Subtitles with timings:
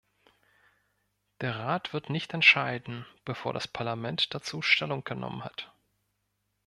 [1.41, 5.71] Der Rat wird nicht entscheiden, bevor das Parlament dazu Stellung genommen hat.